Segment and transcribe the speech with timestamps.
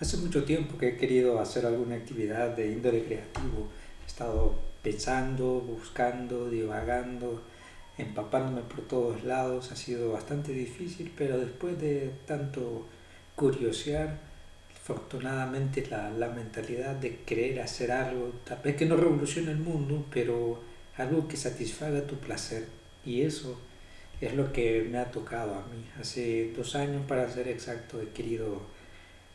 [0.00, 3.68] Hace mucho tiempo que he querido hacer alguna actividad de índole creativo.
[4.02, 7.42] He estado pensando, buscando, divagando,
[7.98, 9.70] empapándome por todos lados.
[9.72, 12.86] Ha sido bastante difícil, pero después de tanto
[13.36, 14.20] curiosear,
[14.74, 20.06] afortunadamente la, la mentalidad de querer hacer algo, tal vez que no revolucione el mundo,
[20.10, 20.62] pero
[20.96, 22.64] algo que satisfaga tu placer.
[23.04, 23.60] Y eso
[24.22, 25.84] es lo que me ha tocado a mí.
[26.00, 28.79] Hace dos años, para ser exacto, he querido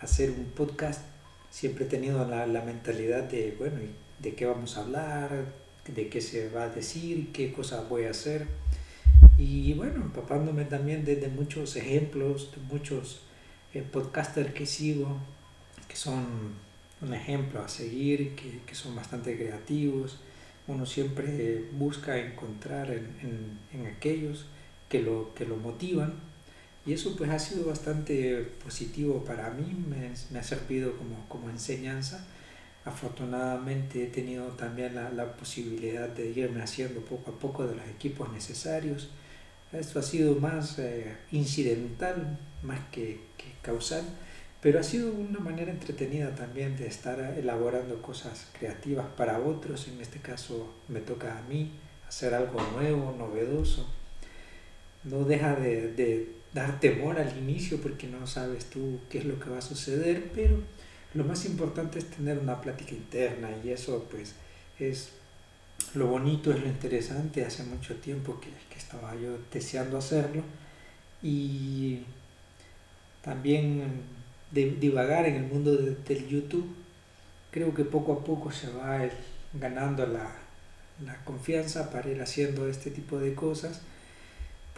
[0.00, 1.02] hacer un podcast,
[1.50, 3.76] siempre he tenido la, la mentalidad de, bueno,
[4.18, 5.46] de qué vamos a hablar,
[5.86, 8.46] de qué se va a decir, qué cosas voy a hacer.
[9.36, 13.22] Y bueno, empapándome también de, de muchos ejemplos, de muchos
[13.74, 15.16] eh, podcasters que sigo,
[15.88, 16.26] que son
[17.00, 20.20] un ejemplo a seguir, que, que son bastante creativos.
[20.66, 24.46] Uno siempre busca encontrar en, en, en aquellos
[24.88, 26.14] que lo, que lo motivan
[26.88, 31.50] y eso pues ha sido bastante positivo para mí, me, me ha servido como, como,
[31.50, 32.24] enseñanza.
[32.86, 37.86] Afortunadamente he tenido también la, la, posibilidad de irme haciendo poco a poco de los
[37.88, 39.10] equipos necesarios.
[39.70, 44.04] Esto ha sido más eh, incidental, más que, que causal,
[44.62, 49.88] pero ha sido una manera entretenida también de estar elaborando cosas creativas para otros.
[49.88, 51.70] En este caso me toca a mí
[52.08, 53.97] hacer algo nuevo, novedoso.
[55.04, 59.38] No deja de, de dar temor al inicio porque no sabes tú qué es lo
[59.38, 60.58] que va a suceder, pero
[61.14, 64.34] lo más importante es tener una plática interna y eso pues
[64.78, 65.10] es
[65.94, 67.44] lo bonito, es lo interesante.
[67.44, 70.42] Hace mucho tiempo que, que estaba yo deseando hacerlo
[71.22, 72.00] y
[73.22, 74.02] también
[74.50, 76.74] de, divagar en el mundo de, del YouTube.
[77.50, 79.00] Creo que poco a poco se va
[79.54, 80.30] ganando la,
[81.04, 83.80] la confianza para ir haciendo este tipo de cosas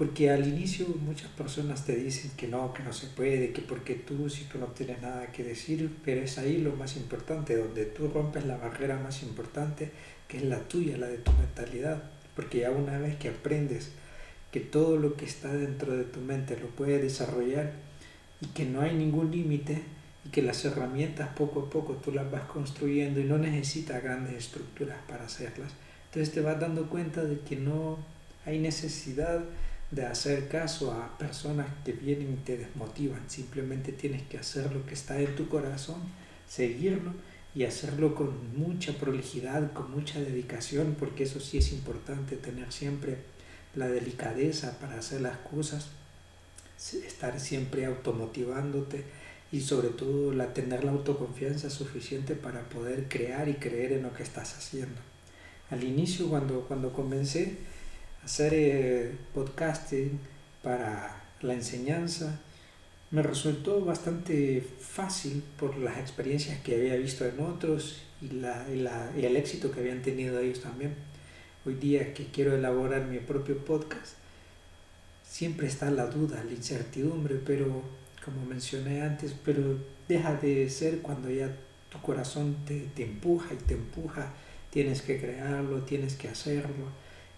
[0.01, 3.97] porque al inicio muchas personas te dicen que no, que no se puede, que porque
[3.97, 7.84] tú, si tú no tienes nada que decir, pero es ahí lo más importante, donde
[7.84, 9.91] tú rompes la barrera más importante,
[10.27, 12.03] que es la tuya, la de tu mentalidad.
[12.34, 13.91] Porque ya una vez que aprendes
[14.50, 17.71] que todo lo que está dentro de tu mente lo puedes desarrollar
[18.41, 19.82] y que no hay ningún límite
[20.25, 24.32] y que las herramientas poco a poco tú las vas construyendo y no necesitas grandes
[24.32, 25.72] estructuras para hacerlas.
[26.06, 27.99] Entonces te vas dando cuenta de que no
[28.47, 29.44] hay necesidad
[29.91, 33.28] de hacer caso a personas que vienen y te desmotivan.
[33.28, 36.01] Simplemente tienes que hacer lo que está en tu corazón,
[36.49, 37.12] seguirlo
[37.55, 43.19] y hacerlo con mucha prolijidad, con mucha dedicación, porque eso sí es importante, tener siempre
[43.75, 45.89] la delicadeza para hacer las cosas,
[47.05, 49.05] estar siempre automotivándote
[49.53, 54.15] y sobre todo la, tener la autoconfianza suficiente para poder crear y creer en lo
[54.15, 55.00] que estás haciendo.
[55.71, 57.59] Al inicio, cuando, cuando comencé,
[58.25, 60.19] hacer eh, podcasting
[60.62, 62.38] para la enseñanza
[63.10, 68.76] me resultó bastante fácil por las experiencias que había visto en otros y, la, y,
[68.76, 70.94] la, el éxito que habían tenido ellos también.
[71.66, 74.14] Hoy día que quiero elaborar mi propio podcast,
[75.25, 77.82] siempre está la duda, la incertidumbre, pero
[78.25, 79.76] como mencioné antes, pero
[80.06, 81.52] deja de ser cuando ya
[81.91, 84.32] tu corazón te, te empuja y te empuja,
[84.70, 86.87] tienes que crearlo, tienes que hacerlo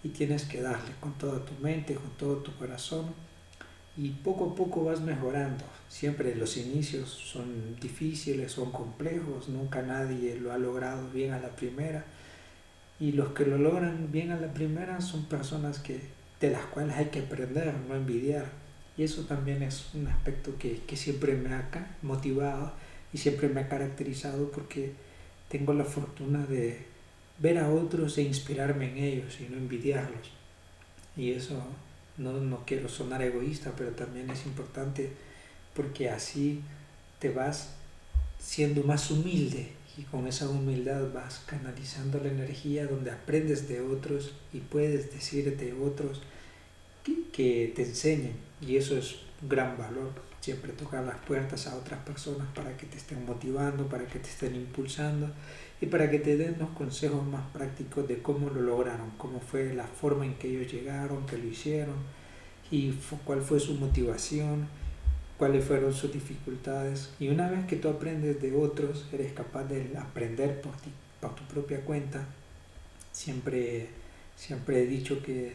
[0.03, 3.05] y tienes que darle con toda tu mente, con todo tu corazón
[3.95, 5.63] y poco a poco vas mejorando.
[5.87, 11.49] Siempre los inicios son difíciles, son complejos, nunca nadie lo ha logrado bien a la
[11.49, 12.03] primera
[12.99, 16.01] y los que lo logran bien a la primera son personas que,
[16.39, 18.45] de las cuales hay que aprender, no envidiar.
[18.97, 21.67] Y eso también es un aspecto que, que siempre me ha
[22.01, 22.73] motivado
[23.11, 24.93] y siempre me ha caracterizado porque
[25.49, 26.92] tengo la fortuna de,
[27.39, 30.31] ver a otros e inspirarme en ellos y no envidiarlos.
[31.15, 31.61] Y eso
[32.17, 35.11] no, no quiero sonar egoísta, pero también es importante
[35.73, 36.61] porque así
[37.19, 37.75] te vas
[38.39, 44.33] siendo más humilde y con esa humildad vas canalizando la energía donde aprendes de otros
[44.51, 46.21] y puedes decir de otros
[47.03, 49.17] que, que te enseñen y eso es
[49.47, 54.05] gran valor siempre tocar las puertas a otras personas para que te estén motivando para
[54.05, 55.31] que te estén impulsando
[55.79, 59.73] y para que te den los consejos más prácticos de cómo lo lograron, cómo fue
[59.73, 61.95] la forma en que ellos llegaron, que lo hicieron
[62.69, 62.91] y
[63.23, 64.67] cuál fue su motivación,
[65.37, 67.13] cuáles fueron sus dificultades.
[67.21, 70.91] Y una vez que tú aprendes de otros, eres capaz de aprender por ti,
[71.21, 72.25] por tu propia cuenta.
[73.13, 73.87] Siempre,
[74.35, 75.53] siempre he dicho que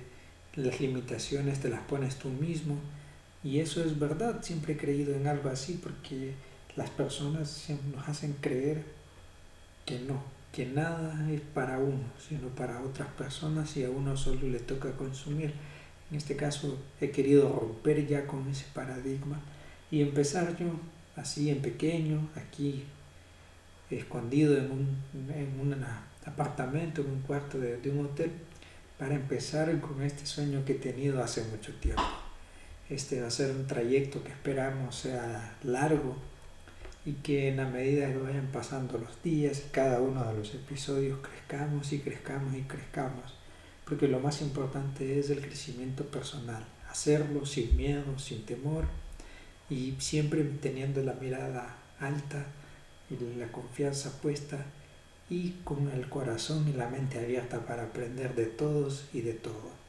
[0.57, 2.79] las limitaciones te las pones tú mismo
[3.45, 6.35] y eso es verdad, siempre he creído en algo así porque
[6.77, 8.85] las personas nos hacen creer
[9.87, 14.49] que no, que nada es para uno, sino para otras personas y a uno solo
[14.49, 15.55] le toca consumir.
[16.11, 19.41] En este caso he querido romper ya con ese paradigma
[19.91, 20.67] y empezar yo
[21.17, 22.85] así en pequeño, aquí
[23.91, 25.77] escondido en un, en un
[26.27, 28.33] apartamento, en un cuarto de, de un hotel,
[28.99, 32.03] para empezar con este sueño que he tenido hace mucho tiempo.
[32.91, 36.17] Este va a ser un trayecto que esperamos sea largo
[37.05, 41.19] y que en la medida que vayan pasando los días, cada uno de los episodios
[41.21, 43.35] crezcamos y crezcamos y crezcamos,
[43.85, 48.87] porque lo más importante es el crecimiento personal, hacerlo sin miedo, sin temor
[49.69, 52.47] y siempre teniendo la mirada alta
[53.11, 54.65] y la confianza puesta
[55.29, 59.88] y con el corazón y la mente abierta para aprender de todos y de todo.